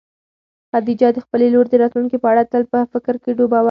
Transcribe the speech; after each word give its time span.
خدیجه 0.71 1.09
د 1.13 1.17
خپلې 1.25 1.47
لور 1.53 1.65
د 1.69 1.73
راتلونکي 1.81 2.17
په 2.19 2.27
اړه 2.31 2.43
تل 2.51 2.63
په 2.71 2.79
فکر 2.93 3.15
کې 3.23 3.31
ډوبه 3.37 3.57
وه. 3.57 3.59